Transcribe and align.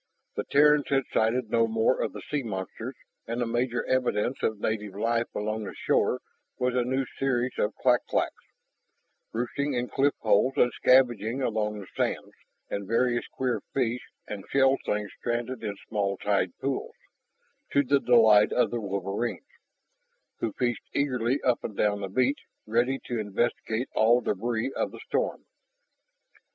The 0.33 0.45
Terrans 0.45 0.87
had 0.89 1.03
sighted 1.13 1.51
no 1.51 1.67
more 1.67 2.01
of 2.01 2.13
the 2.13 2.23
sea 2.31 2.41
monsters, 2.41 2.95
and 3.27 3.39
the 3.39 3.45
major 3.45 3.85
evidence 3.85 4.41
of 4.41 4.59
native 4.59 4.95
life 4.95 5.27
along 5.35 5.65
the 5.65 5.75
shore 5.75 6.21
was 6.57 6.73
a 6.73 6.81
new 6.83 7.05
species 7.05 7.51
of 7.59 7.75
clak 7.75 8.07
claks, 8.07 8.43
roosting 9.31 9.75
in 9.75 9.89
cliff 9.89 10.15
holes 10.21 10.53
and 10.57 10.71
scavenging 10.73 11.43
along 11.43 11.77
the 11.79 11.85
sands, 11.95 12.31
and 12.67 12.87
various 12.87 13.27
queer 13.27 13.61
fish 13.75 14.01
and 14.27 14.43
shelled 14.49 14.81
things 14.87 15.11
stranded 15.19 15.63
in 15.63 15.75
small 15.87 16.17
tide 16.17 16.57
pools 16.59 16.95
to 17.71 17.83
the 17.83 17.99
delight 17.99 18.51
of 18.51 18.71
the 18.71 18.81
wolverines, 18.81 19.45
who 20.39 20.51
fished 20.53 20.81
eagerly 20.95 21.39
up 21.43 21.63
and 21.63 21.77
down 21.77 22.01
the 22.01 22.09
beach, 22.09 22.39
ready 22.65 22.97
to 23.05 23.19
investigate 23.19 23.87
all 23.93 24.19
debris 24.19 24.73
of 24.75 24.89
the 24.91 24.99
storm. 25.05 25.45